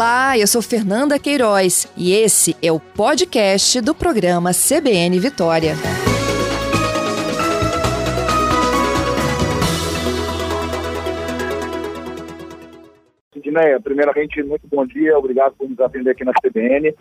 [0.00, 5.74] Olá, eu sou Fernanda Queiroz e esse é o podcast do programa CBN Vitória.
[13.34, 16.94] Sidneia, primeiramente, muito bom dia, obrigado por nos atender aqui na CBN.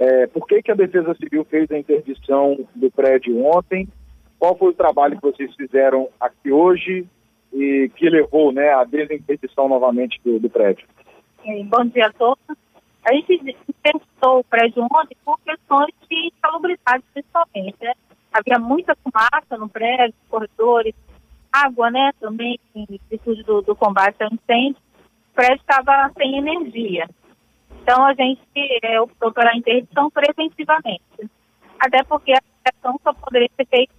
[0.00, 3.86] É, por que, que a Defesa Civil fez a interdição do prédio ontem?
[4.40, 7.06] Qual foi o trabalho que vocês fizeram aqui hoje
[7.52, 10.84] e que levou né, à desinterdição novamente do, do prédio?
[11.42, 12.38] Bom dia a todos.
[13.02, 17.76] A gente interditou o prédio ontem por questões de salubridade, principalmente.
[17.80, 17.94] Né?
[18.30, 20.94] Havia muita fumaça no prédio, corredores,
[21.50, 24.76] água, né, também, em virtude do, do combate ao incêndio.
[25.32, 27.08] O prédio estava sem energia.
[27.82, 28.42] Então, a gente
[28.82, 31.30] é, optou pela interdição preventivamente.
[31.78, 33.94] Até porque a ação só poderia ser feita,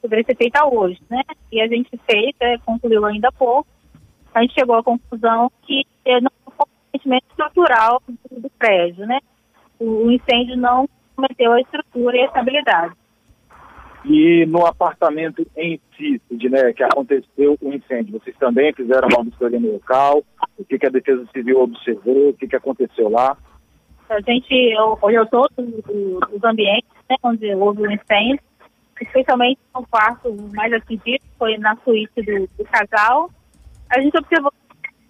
[0.00, 1.22] poderia ser feita hoje, né?
[1.52, 3.68] E a gente fez, é, concluiu ainda há pouco.
[4.34, 6.30] A gente chegou à conclusão que é, não
[7.06, 9.20] comprometimento estrutural do, prédio, né?
[9.78, 12.94] O, incêndio não cometeu a estrutura e a estabilidade.
[14.04, 19.58] E no apartamento em si, né, que aconteceu o incêndio, vocês também fizeram uma vistoria
[19.58, 20.22] no local?
[20.56, 22.30] O que, que a Defesa Civil observou?
[22.30, 23.36] O que, que aconteceu lá?
[24.08, 24.54] A gente
[25.02, 28.40] olhou todos os ambientes né, onde houve o incêndio,
[29.00, 33.28] especialmente no quarto mais atingido, foi na suíte do, do casal.
[33.90, 34.52] A gente observou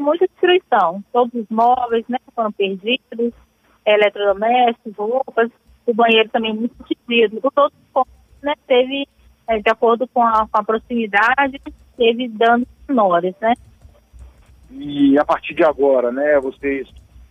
[0.00, 1.02] muita destruição.
[1.12, 3.32] Todos os móveis né, foram perdidos,
[3.86, 5.50] eletrodomésticos, roupas,
[5.86, 7.40] o banheiro também muito atingido.
[7.54, 8.06] Todos os
[8.42, 9.06] né, teve,
[9.48, 11.60] é, de acordo com a, com a, proximidade,
[11.96, 13.54] teve danos menores, né?
[14.70, 16.88] E a partir de agora, né, vocês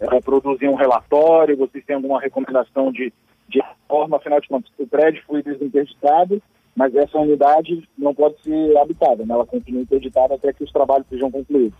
[0.00, 3.12] é, produzem um relatório, vocês têm alguma recomendação de,
[3.48, 6.42] de reforma, afinal de contas, o prédio foi desinterditado,
[6.74, 9.34] mas essa unidade não pode ser habitada, né?
[9.34, 11.78] ela continua interditada até que os trabalhos sejam concluídos.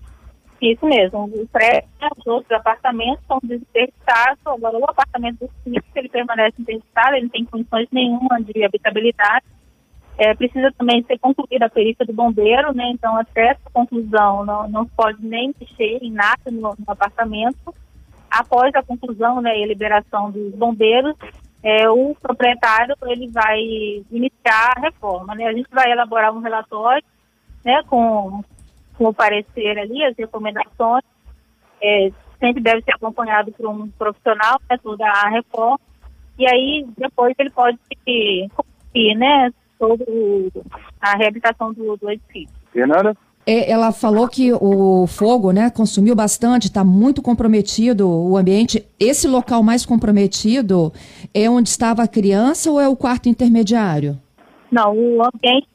[0.60, 6.08] Isso mesmo, o prédio, os outros apartamentos são desinterditados, agora o apartamento do síndico, ele
[6.10, 9.46] permanece interditado, ele não tem condições nenhuma de habitabilidade.
[10.18, 12.90] É, precisa também ser concluída a perícia do bombeiro, né?
[12.90, 17.74] Então, até essa conclusão, não, não pode nem mexer em nada no, no apartamento.
[18.30, 21.16] Após a conclusão né, e a liberação dos bombeiros,
[21.62, 23.60] é, o proprietário ele vai
[24.10, 25.34] iniciar a reforma.
[25.34, 25.46] Né?
[25.46, 27.02] A gente vai elaborar um relatório
[27.64, 28.44] né, com
[29.00, 31.02] com o parecer ali, as recomendações,
[31.82, 35.80] é, sempre deve ser acompanhado por um profissional, né, toda a reforma,
[36.38, 37.78] e aí depois ele pode
[38.54, 40.52] concluir, né, sobre
[41.00, 42.54] a reabilitação do, do edifício.
[42.70, 43.16] Fernanda?
[43.46, 48.86] É, ela falou que o fogo, né, consumiu bastante, está muito comprometido o ambiente.
[49.00, 50.92] Esse local mais comprometido
[51.32, 54.18] é onde estava a criança ou é o quarto intermediário?
[54.70, 55.66] Não, o ambiente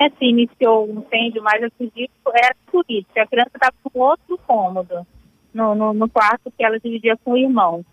[0.00, 3.06] né, se iniciou um incêndio mais atingido era por isso.
[3.16, 5.06] A criança estava com outro cômodo,
[5.52, 7.84] no, no, no, quarto que ela dividia com o irmão.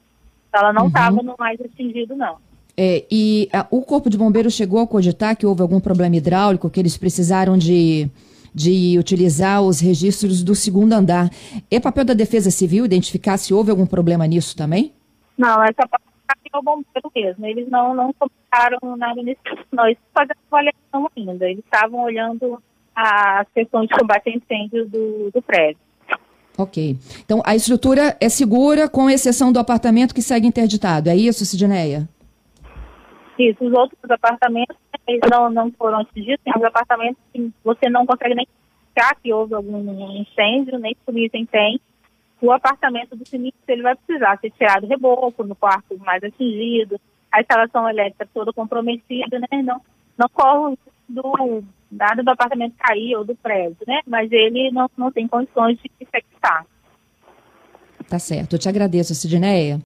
[0.50, 1.24] Então, ela não estava uhum.
[1.24, 2.38] no mais atingido, não.
[2.78, 6.70] É, e a, o Corpo de Bombeiros chegou a cogitar que houve algum problema hidráulico,
[6.70, 8.10] que eles precisaram de,
[8.54, 11.30] de utilizar os registros do segundo andar.
[11.72, 14.94] É papel da Defesa Civil identificar se houve algum problema nisso também?
[15.38, 16.06] Não, essa parte
[16.54, 17.46] é o bombeiro mesmo.
[17.46, 19.42] Eles não, não comentaram nada nisso.
[19.72, 21.50] Nós fazemos avaliação ainda.
[21.50, 22.62] Eles estavam olhando
[22.96, 25.78] as questões de combate a incêndios do, do prédio.
[26.58, 26.96] Ok.
[27.24, 31.10] Então, a estrutura é segura, com exceção do apartamento que segue interditado.
[31.10, 32.08] É isso, Sidneia?
[33.38, 33.66] Isso.
[33.66, 36.40] Os outros apartamentos eles não, não foram atingidos.
[36.44, 41.46] Tem os apartamentos que você não consegue nem identificar que houve algum incêndio, nem polícia
[41.52, 41.80] tem
[42.42, 47.00] o apartamento do sinistro ele vai precisar ser tirado reboco no quarto mais atingido,
[47.32, 49.62] a instalação elétrica toda comprometida, né?
[49.64, 49.82] Não,
[50.18, 54.02] não corre do nada do apartamento cair ou do prédio, né?
[54.06, 56.06] Mas ele não, não tem condições de se.
[58.08, 58.54] Tá certo.
[58.54, 59.82] Eu te agradeço, Sidneia.